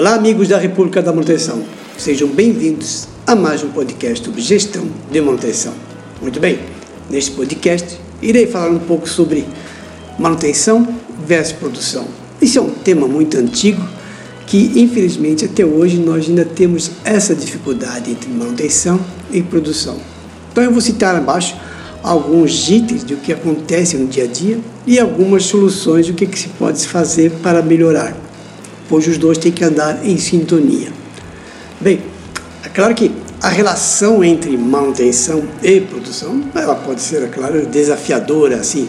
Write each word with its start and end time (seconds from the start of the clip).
Olá, 0.00 0.14
amigos 0.14 0.48
da 0.48 0.56
República 0.56 1.02
da 1.02 1.12
Manutenção. 1.12 1.62
Sejam 1.98 2.26
bem-vindos 2.26 3.06
a 3.26 3.36
mais 3.36 3.62
um 3.62 3.68
podcast 3.68 4.24
sobre 4.24 4.40
gestão 4.40 4.88
de 5.12 5.20
manutenção. 5.20 5.74
Muito 6.22 6.40
bem, 6.40 6.58
neste 7.10 7.32
podcast 7.32 8.00
irei 8.22 8.46
falar 8.46 8.70
um 8.70 8.78
pouco 8.78 9.06
sobre 9.06 9.44
manutenção 10.18 10.88
versus 11.26 11.52
produção. 11.52 12.08
Esse 12.40 12.56
é 12.56 12.62
um 12.62 12.70
tema 12.70 13.06
muito 13.06 13.36
antigo 13.36 13.86
que, 14.46 14.72
infelizmente, 14.76 15.44
até 15.44 15.66
hoje 15.66 15.98
nós 15.98 16.26
ainda 16.26 16.46
temos 16.46 16.90
essa 17.04 17.34
dificuldade 17.34 18.10
entre 18.10 18.30
manutenção 18.30 18.98
e 19.30 19.42
produção. 19.42 19.98
Então, 20.50 20.64
eu 20.64 20.72
vou 20.72 20.80
citar 20.80 21.14
abaixo 21.14 21.54
alguns 22.02 22.70
itens 22.70 23.04
do 23.04 23.16
que 23.16 23.34
acontece 23.34 23.98
no 23.98 24.06
dia 24.06 24.24
a 24.24 24.26
dia 24.26 24.60
e 24.86 24.98
algumas 24.98 25.42
soluções 25.42 26.06
do 26.06 26.14
que, 26.14 26.24
que 26.24 26.38
se 26.38 26.48
pode 26.48 26.88
fazer 26.88 27.32
para 27.42 27.60
melhorar 27.60 28.29
pois 28.90 29.06
os 29.06 29.16
dois 29.16 29.38
têm 29.38 29.52
que 29.52 29.62
andar 29.62 30.04
em 30.04 30.18
sintonia. 30.18 30.88
Bem, 31.80 32.00
é 32.64 32.68
claro 32.68 32.92
que 32.92 33.12
a 33.40 33.48
relação 33.48 34.22
entre 34.22 34.54
manutenção 34.56 35.44
e 35.62 35.80
produção, 35.80 36.42
ela 36.54 36.74
pode 36.74 37.00
ser, 37.00 37.22
é 37.22 37.28
claro, 37.28 37.64
desafiadora, 37.66 38.56
assim. 38.56 38.88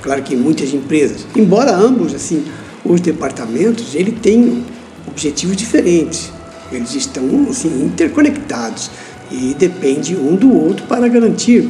Claro 0.00 0.22
que 0.22 0.36
muitas 0.36 0.72
empresas, 0.72 1.26
embora 1.34 1.74
ambos, 1.74 2.14
assim, 2.14 2.44
os 2.84 3.00
departamentos, 3.00 3.96
ele 3.96 4.12
têm 4.12 4.64
objetivos 5.06 5.56
diferentes. 5.56 6.30
Eles 6.70 6.94
estão, 6.94 7.24
assim, 7.50 7.84
interconectados 7.84 8.88
e 9.32 9.54
dependem 9.58 10.16
um 10.16 10.36
do 10.36 10.54
outro 10.54 10.86
para 10.86 11.08
garantir, 11.08 11.68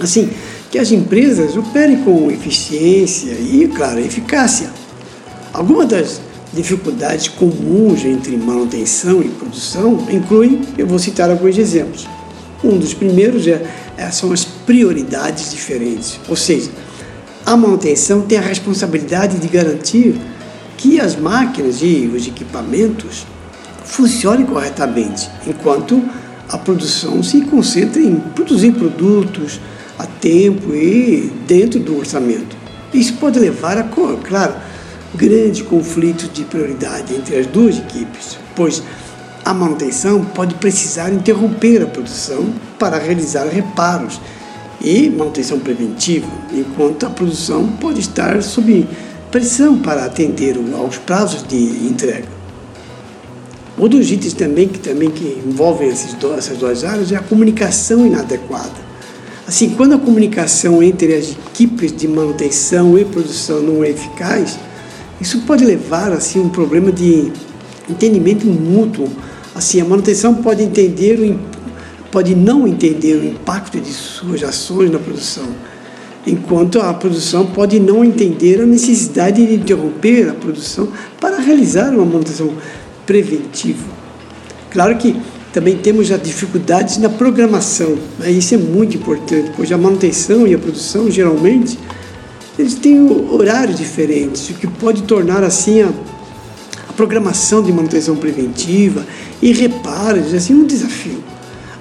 assim, 0.00 0.28
que 0.70 0.78
as 0.78 0.90
empresas 0.90 1.56
operem 1.56 2.02
com 2.02 2.28
eficiência 2.30 3.30
e, 3.30 3.70
claro, 3.74 4.00
eficácia. 4.00 4.68
Algumas 5.52 5.86
das 5.86 6.20
dificuldades 6.54 7.28
comuns 7.28 8.04
entre 8.04 8.36
manutenção 8.36 9.22
e 9.22 9.28
produção 9.28 10.06
incluem, 10.10 10.62
eu 10.78 10.86
vou 10.86 10.98
citar 10.98 11.30
alguns 11.30 11.58
exemplos. 11.58 12.06
Um 12.62 12.78
dos 12.78 12.94
primeiros 12.94 13.46
é, 13.46 13.62
é, 13.96 14.10
são 14.10 14.32
as 14.32 14.44
prioridades 14.44 15.50
diferentes, 15.50 16.18
ou 16.28 16.36
seja, 16.36 16.70
a 17.44 17.56
manutenção 17.56 18.22
tem 18.22 18.38
a 18.38 18.40
responsabilidade 18.40 19.38
de 19.38 19.48
garantir 19.48 20.14
que 20.78 20.98
as 20.98 21.14
máquinas 21.14 21.82
e 21.82 22.10
os 22.14 22.26
equipamentos 22.26 23.26
funcionem 23.84 24.46
corretamente, 24.46 25.28
enquanto 25.46 26.02
a 26.48 26.56
produção 26.56 27.22
se 27.22 27.42
concentra 27.42 28.00
em 28.00 28.16
produzir 28.34 28.72
produtos 28.72 29.60
a 29.98 30.06
tempo 30.06 30.74
e 30.74 31.30
dentro 31.46 31.78
do 31.80 31.98
orçamento. 31.98 32.56
Isso 32.92 33.14
pode 33.14 33.38
levar 33.38 33.76
a, 33.76 33.82
claro, 33.82 34.54
grande 35.16 35.64
conflito 35.64 36.28
de 36.28 36.44
prioridade 36.44 37.14
entre 37.14 37.36
as 37.36 37.46
duas 37.46 37.78
equipes, 37.78 38.38
pois 38.54 38.82
a 39.44 39.52
manutenção 39.52 40.24
pode 40.24 40.54
precisar 40.54 41.12
interromper 41.12 41.82
a 41.82 41.86
produção 41.86 42.52
para 42.78 42.98
realizar 42.98 43.44
reparos 43.46 44.20
e 44.80 45.08
manutenção 45.08 45.58
preventiva, 45.60 46.26
enquanto 46.52 47.06
a 47.06 47.10
produção 47.10 47.66
pode 47.80 48.00
estar 48.00 48.42
sob 48.42 48.86
pressão 49.30 49.78
para 49.78 50.04
atender 50.04 50.56
aos 50.76 50.98
prazos 50.98 51.42
de 51.42 51.56
entrega. 51.56 52.28
Outro 53.76 53.98
dos 53.98 54.10
itens 54.10 54.34
também 54.34 54.68
que, 54.68 54.78
também 54.78 55.10
que 55.10 55.42
envolvem 55.44 55.88
essas 55.88 56.14
duas 56.14 56.84
áreas 56.84 57.10
é 57.10 57.16
a 57.16 57.20
comunicação 57.20 58.06
inadequada. 58.06 58.84
Assim, 59.46 59.70
quando 59.70 59.94
a 59.94 59.98
comunicação 59.98 60.82
entre 60.82 61.14
as 61.14 61.30
equipes 61.30 61.94
de 61.94 62.08
manutenção 62.08 62.96
e 62.98 63.04
produção 63.04 63.60
não 63.60 63.84
é 63.84 63.90
eficaz, 63.90 64.58
isso 65.24 65.40
pode 65.46 65.64
levar 65.64 66.12
assim 66.12 66.38
um 66.38 66.50
problema 66.50 66.92
de 66.92 67.32
entendimento 67.88 68.46
mútuo. 68.46 69.08
Assim, 69.54 69.80
a 69.80 69.84
manutenção 69.84 70.34
pode 70.34 70.62
entender 70.62 71.18
o, 71.18 71.40
pode 72.12 72.34
não 72.34 72.68
entender 72.68 73.14
o 73.14 73.24
impacto 73.24 73.80
de 73.80 73.90
suas 73.90 74.42
ações 74.42 74.90
na 74.90 74.98
produção, 74.98 75.46
enquanto 76.26 76.78
a 76.78 76.92
produção 76.92 77.46
pode 77.46 77.80
não 77.80 78.04
entender 78.04 78.60
a 78.60 78.66
necessidade 78.66 79.46
de 79.46 79.54
interromper 79.54 80.28
a 80.28 80.34
produção 80.34 80.88
para 81.18 81.40
realizar 81.40 81.94
uma 81.94 82.04
manutenção 82.04 82.52
preventiva. 83.06 83.88
Claro 84.70 84.98
que 84.98 85.16
também 85.54 85.78
temos 85.78 86.12
as 86.12 86.22
dificuldades 86.22 86.98
na 86.98 87.08
programação, 87.08 87.96
né? 88.18 88.30
isso 88.30 88.54
é 88.54 88.58
muito 88.58 88.98
importante, 88.98 89.52
pois 89.56 89.72
a 89.72 89.78
manutenção 89.78 90.46
e 90.46 90.52
a 90.54 90.58
produção 90.58 91.10
geralmente 91.10 91.78
eles 92.58 92.74
têm 92.74 93.00
horários 93.30 93.76
diferentes, 93.76 94.48
o 94.50 94.54
que 94.54 94.66
pode 94.66 95.02
tornar 95.02 95.42
assim 95.42 95.82
a, 95.82 95.88
a 96.88 96.92
programação 96.92 97.62
de 97.62 97.72
manutenção 97.72 98.16
preventiva 98.16 99.04
e 99.42 99.52
reparos 99.52 100.32
assim 100.32 100.54
um 100.54 100.64
desafio. 100.64 101.22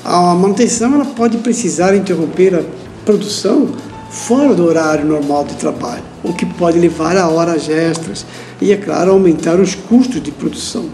A 0.04 0.34
manutenção 0.34 0.94
ela 0.96 1.06
pode 1.06 1.38
precisar 1.38 1.96
interromper 1.96 2.56
a 2.56 2.64
produção 3.06 3.70
fora 4.10 4.54
do 4.54 4.66
horário 4.66 5.06
normal 5.06 5.46
de 5.46 5.56
trabalho, 5.56 6.04
o 6.24 6.34
que 6.34 6.46
pode 6.46 6.80
levar 6.80 7.16
a 7.18 7.30
horas 7.30 7.70
extras 7.70 8.26
e, 8.60 8.72
é 8.72 8.78
claro, 8.78 9.12
aumentar 9.12 9.60
os 9.60 9.76
custos 9.76 10.22
de 10.22 10.32
produção. 10.32 10.86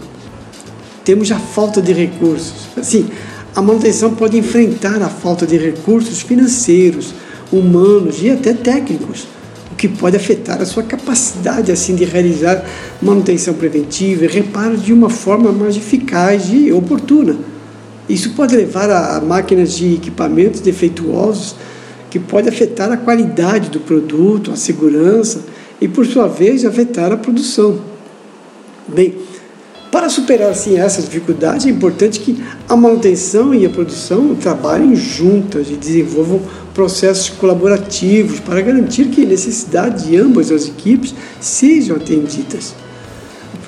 Temos 1.04 1.32
a 1.32 1.38
falta 1.38 1.80
de 1.80 1.92
recursos. 1.92 2.68
Assim, 2.76 3.08
a 3.56 3.62
manutenção 3.62 4.14
pode 4.14 4.38
enfrentar 4.38 5.02
a 5.02 5.08
falta 5.08 5.46
de 5.46 5.56
recursos 5.56 6.20
financeiros, 6.20 7.14
humanos 7.50 8.22
e 8.22 8.30
até 8.30 8.52
técnicos 8.52 9.26
que 9.80 9.88
pode 9.88 10.14
afetar 10.14 10.60
a 10.60 10.66
sua 10.66 10.82
capacidade 10.82 11.72
assim 11.72 11.94
de 11.94 12.04
realizar 12.04 12.62
manutenção 13.00 13.54
preventiva 13.54 14.26
e 14.26 14.28
reparo 14.28 14.76
de 14.76 14.92
uma 14.92 15.08
forma 15.08 15.50
mais 15.50 15.74
eficaz 15.74 16.50
e 16.52 16.70
oportuna. 16.70 17.38
Isso 18.06 18.34
pode 18.34 18.54
levar 18.54 18.90
a, 18.90 19.18
máquinas 19.22 19.72
de 19.72 19.94
equipamentos 19.94 20.60
defeituosos, 20.60 21.56
que 22.10 22.18
pode 22.18 22.46
afetar 22.46 22.92
a 22.92 22.98
qualidade 22.98 23.70
do 23.70 23.80
produto, 23.80 24.50
a 24.50 24.56
segurança 24.56 25.44
e, 25.80 25.88
por 25.88 26.04
sua 26.04 26.28
vez, 26.28 26.66
afetar 26.66 27.10
a 27.10 27.16
produção. 27.16 27.80
Bem, 28.86 29.14
para 29.90 30.10
superar 30.10 30.50
assim, 30.50 30.76
essas 30.76 31.06
dificuldades, 31.06 31.64
é 31.64 31.70
importante 31.70 32.20
que 32.20 32.40
a 32.68 32.76
manutenção 32.76 33.54
e 33.54 33.64
a 33.64 33.70
produção 33.70 34.34
trabalhem 34.34 34.94
juntas 34.94 35.70
e 35.70 35.74
desenvolvam 35.74 36.42
processos 36.74 37.28
colaborativos 37.30 38.40
para 38.40 38.60
garantir 38.60 39.06
que 39.06 39.22
a 39.22 39.26
necessidade 39.26 40.08
de 40.08 40.16
ambas 40.16 40.50
as 40.50 40.68
equipes 40.68 41.14
sejam 41.40 41.96
atendidas. 41.96 42.74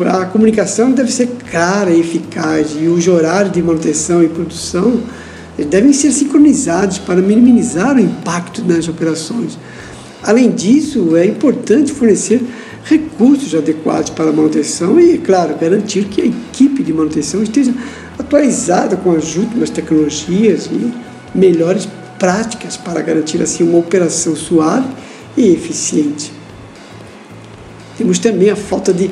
A 0.01 0.25
comunicação 0.27 0.91
deve 0.91 1.13
ser 1.13 1.29
clara 1.51 1.91
e 1.91 2.01
eficaz 2.01 2.77
e 2.81 2.87
os 2.87 3.07
horários 3.07 3.53
de 3.53 3.63
manutenção 3.63 4.23
e 4.23 4.29
produção 4.29 5.01
devem 5.69 5.93
ser 5.93 6.11
sincronizados 6.13 6.99
para 6.99 7.21
minimizar 7.21 7.97
o 7.97 8.01
impacto 8.01 8.65
nas 8.65 8.89
operações. 8.89 9.59
Além 10.23 10.51
disso, 10.51 11.17
é 11.17 11.27
importante 11.27 11.93
fornecer 11.93 12.43
recursos 12.84 13.55
adequados 13.55 14.11
para 14.11 14.31
a 14.31 14.33
manutenção 14.33 14.99
e, 14.99 15.19
claro, 15.19 15.57
garantir 15.61 16.05
que 16.05 16.21
a 16.21 16.27
equipe 16.27 16.83
de 16.83 16.93
manutenção 16.93 17.43
esteja 17.43 17.75
atualizada 18.19 18.97
com 18.97 19.13
as 19.13 19.37
últimas 19.37 19.71
tecnologias 19.71 20.67
e 20.67 20.93
melhores 21.37 21.89
práticas 22.22 22.77
para 22.77 23.03
garantir 23.03 23.43
assim 23.43 23.65
uma 23.65 23.78
operação 23.78 24.37
suave 24.37 24.87
e 25.37 25.53
eficiente. 25.53 26.33
Temos 27.99 28.21
também 28.21 28.49
a 28.49 28.55
falta 28.55 28.93
de 28.93 29.10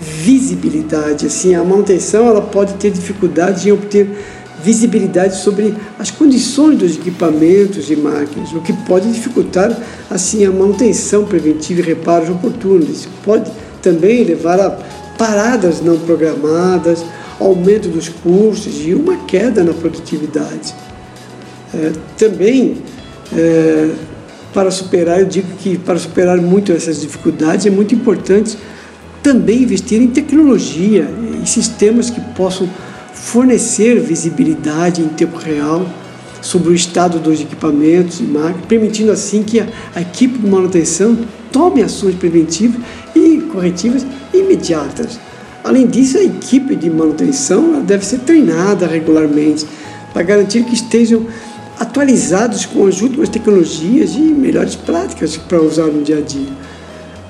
visibilidade, 0.00 1.26
assim, 1.26 1.56
a 1.56 1.64
manutenção 1.64 2.28
ela 2.28 2.40
pode 2.40 2.74
ter 2.74 2.92
dificuldade 2.92 3.68
em 3.68 3.72
obter 3.72 4.08
visibilidade 4.62 5.38
sobre 5.38 5.74
as 5.98 6.12
condições 6.12 6.78
dos 6.78 6.94
equipamentos 6.94 7.90
e 7.90 7.96
máquinas, 7.96 8.52
o 8.52 8.60
que 8.60 8.72
pode 8.72 9.10
dificultar 9.10 9.76
assim 10.08 10.44
a 10.44 10.52
manutenção 10.52 11.24
preventiva 11.24 11.80
e 11.80 11.82
reparos 11.82 12.30
oportunos. 12.30 12.88
Isso 12.88 13.08
pode 13.24 13.50
também 13.82 14.22
levar 14.22 14.60
a 14.60 14.70
paradas 15.18 15.80
não 15.80 15.98
programadas, 15.98 17.04
aumento 17.40 17.88
dos 17.88 18.08
custos 18.08 18.86
e 18.86 18.94
uma 18.94 19.16
queda 19.24 19.64
na 19.64 19.72
produtividade. 19.72 20.91
É, 21.74 21.92
também, 22.18 22.76
é, 23.34 23.90
para 24.52 24.70
superar, 24.70 25.20
eu 25.20 25.26
digo 25.26 25.48
que 25.58 25.78
para 25.78 25.98
superar 25.98 26.36
muito 26.38 26.72
essas 26.72 27.00
dificuldades 27.00 27.66
é 27.66 27.70
muito 27.70 27.94
importante 27.94 28.58
também 29.22 29.62
investir 29.62 30.02
em 30.02 30.08
tecnologia 30.08 31.08
e 31.42 31.48
sistemas 31.48 32.10
que 32.10 32.20
possam 32.20 32.68
fornecer 33.14 34.00
visibilidade 34.00 35.00
em 35.00 35.08
tempo 35.08 35.38
real 35.38 35.86
sobre 36.42 36.70
o 36.70 36.74
estado 36.74 37.20
dos 37.20 37.40
equipamentos 37.40 38.20
e 38.20 38.28
permitindo 38.66 39.12
assim 39.12 39.44
que 39.44 39.60
a, 39.60 39.66
a 39.94 40.00
equipe 40.00 40.38
de 40.38 40.46
manutenção 40.46 41.16
tome 41.52 41.82
ações 41.82 42.16
preventivas 42.16 42.80
e 43.14 43.42
corretivas 43.52 44.04
imediatas. 44.34 45.20
Além 45.62 45.86
disso, 45.86 46.18
a 46.18 46.22
equipe 46.24 46.74
de 46.74 46.90
manutenção 46.90 47.80
deve 47.82 48.04
ser 48.04 48.18
treinada 48.20 48.86
regularmente 48.86 49.64
para 50.12 50.22
garantir 50.22 50.64
que 50.64 50.74
estejam 50.74 51.26
atualizados 51.82 52.64
com 52.64 52.86
as 52.86 53.02
últimas 53.02 53.28
tecnologias 53.28 54.14
e 54.14 54.20
melhores 54.20 54.76
práticas 54.76 55.36
para 55.36 55.60
usar 55.60 55.86
no 55.86 56.02
dia 56.02 56.18
a 56.18 56.20
dia. 56.20 56.52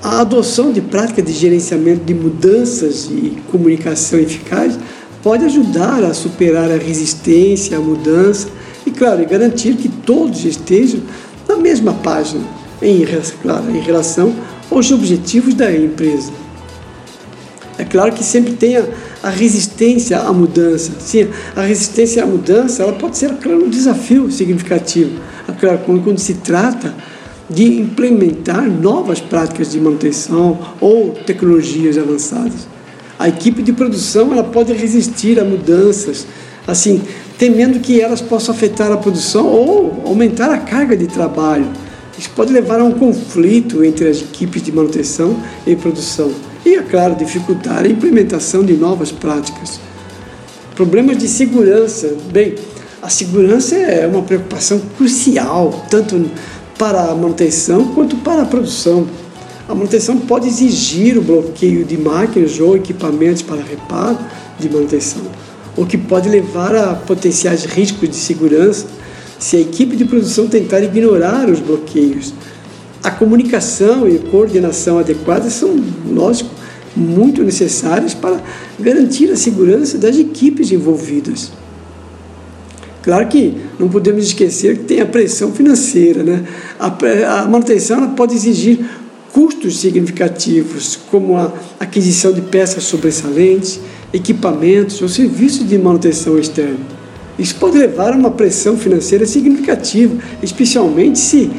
A 0.01 0.21
adoção 0.21 0.71
de 0.71 0.79
práticas 0.79 1.25
de 1.25 1.33
gerenciamento 1.33 2.05
de 2.05 2.13
mudanças 2.13 3.05
e 3.05 3.35
comunicação 3.51 4.19
eficaz 4.19 4.77
pode 5.23 5.43
ajudar 5.45 6.03
a 6.03 6.13
superar 6.13 6.69
a 6.69 6.77
resistência, 6.77 7.77
a 7.77 7.81
mudança 7.81 8.47
e, 8.85 8.91
claro, 8.91 9.25
garantir 9.25 9.75
que 9.75 9.89
todos 9.89 10.45
estejam 10.45 11.01
na 11.49 11.55
mesma 11.55 11.93
página 11.93 12.43
em, 12.79 13.03
claro, 13.41 13.71
em 13.71 13.79
relação 13.79 14.35
aos 14.69 14.91
objetivos 14.91 15.55
da 15.55 15.75
empresa. 15.75 16.31
É 17.79 17.83
claro 17.83 18.11
que 18.11 18.23
sempre 18.23 18.53
tem 18.53 18.77
a, 19.23 19.29
resistência 19.29 20.19
à 20.19 20.31
mudança. 20.31 20.91
Sim, 20.99 21.29
a 21.55 21.61
resistência 21.61 22.23
à 22.23 22.25
mudança 22.25 22.83
ela 22.83 22.93
pode 22.93 23.17
ser 23.17 23.33
claro, 23.35 23.65
um 23.65 23.69
desafio 23.69 24.29
significativo. 24.29 25.19
Claro, 25.59 25.79
quando 25.79 26.19
se 26.19 26.35
trata 26.35 26.93
de 27.49 27.79
implementar 27.79 28.69
novas 28.69 29.19
práticas 29.19 29.71
de 29.71 29.79
manutenção 29.79 30.59
ou 30.79 31.11
tecnologias 31.11 31.97
avançadas. 31.97 32.67
A 33.19 33.27
equipe 33.27 33.61
de 33.61 33.71
produção 33.73 34.33
ela 34.33 34.43
pode 34.43 34.73
resistir 34.73 35.39
a 35.39 35.43
mudanças, 35.43 36.25
assim, 36.65 37.01
temendo 37.37 37.79
que 37.79 38.01
elas 38.01 38.21
possam 38.21 38.55
afetar 38.55 38.91
a 38.91 38.97
produção 38.97 39.45
ou 39.45 40.03
aumentar 40.05 40.51
a 40.51 40.57
carga 40.57 40.95
de 40.95 41.07
trabalho. 41.07 41.67
Isso 42.17 42.29
pode 42.35 42.51
levar 42.51 42.79
a 42.79 42.83
um 42.83 42.91
conflito 42.91 43.83
entre 43.83 44.07
as 44.07 44.21
equipes 44.21 44.61
de 44.61 44.71
manutenção 44.71 45.37
e 45.65 45.75
produção 45.75 46.31
e, 46.65 46.75
é 46.75 46.81
claro, 46.81 47.15
dificultar 47.15 47.83
a 47.83 47.87
implementação 47.87 48.63
de 48.63 48.73
novas 48.73 49.11
práticas. 49.11 49.79
Problemas 50.75 51.17
de 51.17 51.27
segurança. 51.27 52.15
Bem, 52.31 52.55
a 53.01 53.09
segurança 53.09 53.75
é 53.75 54.07
uma 54.07 54.21
preocupação 54.21 54.81
crucial, 54.97 55.85
tanto 55.89 56.29
para 56.77 57.11
a 57.11 57.15
manutenção 57.15 57.93
quanto 57.93 58.15
para 58.17 58.43
a 58.43 58.45
produção. 58.45 59.07
A 59.67 59.75
manutenção 59.75 60.17
pode 60.17 60.47
exigir 60.47 61.17
o 61.17 61.21
bloqueio 61.21 61.85
de 61.85 61.97
máquinas 61.97 62.59
ou 62.59 62.75
equipamentos 62.75 63.41
para 63.41 63.61
reparo 63.61 64.17
de 64.59 64.69
manutenção, 64.69 65.21
o 65.75 65.85
que 65.85 65.97
pode 65.97 66.29
levar 66.29 66.75
a 66.75 66.93
potenciais 66.93 67.65
riscos 67.65 68.09
de 68.09 68.15
segurança 68.15 68.85
se 69.39 69.57
a 69.57 69.59
equipe 69.59 69.95
de 69.95 70.05
produção 70.05 70.47
tentar 70.47 70.81
ignorar 70.81 71.49
os 71.49 71.59
bloqueios. 71.59 72.33
A 73.03 73.11
comunicação 73.11 74.07
e 74.07 74.17
coordenação 74.17 74.97
adequadas 74.97 75.53
são, 75.53 75.75
lógico, 76.09 76.49
muito 76.95 77.43
necessárias 77.43 78.13
para 78.13 78.41
garantir 78.79 79.31
a 79.31 79.35
segurança 79.35 79.97
das 79.97 80.17
equipes 80.17 80.71
envolvidas. 80.71 81.51
Claro 83.01 83.27
que 83.27 83.57
não 83.77 83.89
podemos 83.89 84.25
esquecer 84.25 84.77
que 84.77 84.83
tem 84.85 85.01
a 85.01 85.05
pressão 85.05 85.51
financeira. 85.51 86.23
Né? 86.23 86.43
A, 86.79 87.41
a 87.41 87.45
manutenção 87.45 88.15
pode 88.15 88.33
exigir 88.33 88.79
custos 89.33 89.79
significativos, 89.79 90.97
como 91.09 91.35
a 91.35 91.51
aquisição 91.79 92.31
de 92.31 92.41
peças 92.41 92.83
sobressalentes, 92.83 93.79
equipamentos 94.13 95.01
ou 95.01 95.09
serviços 95.09 95.67
de 95.67 95.77
manutenção 95.77 96.37
externa. 96.37 96.77
Isso 97.37 97.55
pode 97.55 97.77
levar 97.77 98.13
a 98.13 98.15
uma 98.15 98.29
pressão 98.29 98.77
financeira 98.77 99.25
significativa, 99.25 100.15
especialmente 100.41 101.17
se 101.17 101.51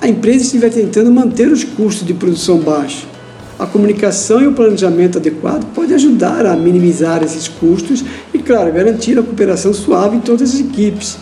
a 0.00 0.08
empresa 0.08 0.44
estiver 0.44 0.70
tentando 0.70 1.12
manter 1.12 1.46
os 1.46 1.62
custos 1.62 2.04
de 2.04 2.12
produção 2.12 2.58
baixos. 2.58 3.11
A 3.62 3.66
comunicação 3.66 4.42
e 4.42 4.48
o 4.48 4.52
planejamento 4.52 5.18
adequado 5.18 5.72
pode 5.72 5.94
ajudar 5.94 6.44
a 6.46 6.56
minimizar 6.56 7.22
esses 7.22 7.46
custos 7.46 8.04
e, 8.34 8.38
claro, 8.40 8.72
garantir 8.72 9.16
a 9.16 9.22
cooperação 9.22 9.72
suave 9.72 10.16
em 10.16 10.20
todas 10.20 10.52
as 10.52 10.58
equipes. 10.58 11.16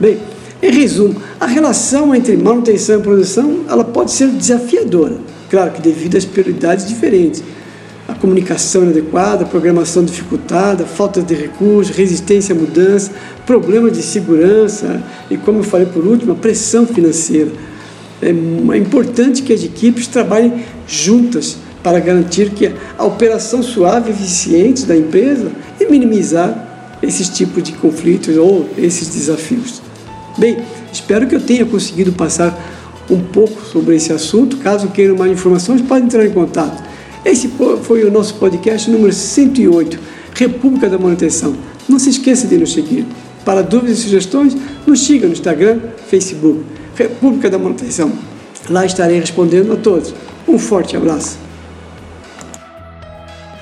Bem, 0.00 0.16
em 0.62 0.72
resumo, 0.72 1.20
a 1.38 1.44
relação 1.44 2.14
entre 2.14 2.38
manutenção 2.38 2.98
e 2.98 3.02
produção 3.02 3.64
ela 3.68 3.84
pode 3.84 4.12
ser 4.12 4.28
desafiadora, 4.28 5.18
claro 5.50 5.72
que 5.72 5.82
devido 5.82 6.16
às 6.16 6.24
prioridades 6.24 6.88
diferentes. 6.88 7.44
A 8.08 8.14
comunicação 8.14 8.84
inadequada, 8.84 9.44
a 9.44 9.46
programação 9.46 10.02
dificultada, 10.02 10.86
falta 10.86 11.20
de 11.20 11.34
recursos, 11.34 11.94
resistência 11.94 12.54
à 12.54 12.58
mudança, 12.58 13.10
problemas 13.44 13.92
de 13.92 14.02
segurança 14.02 15.02
e, 15.30 15.36
como 15.36 15.58
eu 15.58 15.64
falei 15.64 15.86
por 15.86 16.06
último, 16.06 16.32
a 16.32 16.36
pressão 16.36 16.86
financeira. 16.86 17.50
É, 18.20 18.28
é 18.28 18.76
importante 18.78 19.42
que 19.42 19.52
as 19.52 19.62
equipes 19.62 20.06
trabalhem 20.06 20.64
juntas 20.86 21.56
para 21.82 22.00
garantir 22.00 22.50
que 22.50 22.70
a 22.96 23.04
operação 23.04 23.62
suave 23.62 24.10
e 24.10 24.12
eficiente 24.12 24.84
da 24.84 24.96
empresa 24.96 25.50
e 25.80 25.86
minimizar 25.86 26.96
esses 27.02 27.28
tipos 27.28 27.62
de 27.62 27.72
conflitos 27.72 28.36
ou 28.36 28.68
esses 28.76 29.08
desafios. 29.08 29.80
Bem, 30.36 30.58
espero 30.92 31.26
que 31.26 31.34
eu 31.34 31.40
tenha 31.40 31.64
conseguido 31.64 32.12
passar 32.12 32.58
um 33.10 33.20
pouco 33.20 33.64
sobre 33.64 33.96
esse 33.96 34.12
assunto. 34.12 34.56
Caso 34.58 34.88
queiram 34.88 35.16
mais 35.16 35.32
informações, 35.32 35.80
podem 35.80 36.04
entrar 36.04 36.24
em 36.24 36.30
contato. 36.30 36.82
Esse 37.24 37.50
foi 37.82 38.04
o 38.04 38.10
nosso 38.10 38.34
podcast 38.34 38.90
número 38.90 39.12
108, 39.12 39.98
República 40.34 40.88
da 40.88 40.98
Manutenção. 40.98 41.56
Não 41.88 41.98
se 41.98 42.10
esqueça 42.10 42.46
de 42.46 42.56
nos 42.58 42.72
seguir. 42.72 43.06
Para 43.44 43.62
dúvidas 43.62 43.98
e 43.98 44.02
sugestões, 44.02 44.56
nos 44.86 45.00
siga 45.00 45.26
no 45.26 45.32
Instagram, 45.32 45.80
Facebook. 46.08 46.60
República 46.98 47.48
da 47.48 47.58
Manutenção. 47.58 48.12
Lá 48.68 48.84
estarei 48.84 49.20
respondendo 49.20 49.72
a 49.72 49.76
todos. 49.76 50.12
Um 50.48 50.58
forte 50.58 50.96
abraço. 50.96 51.47